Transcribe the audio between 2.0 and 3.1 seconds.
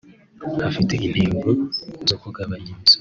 zo kugabanya imisoro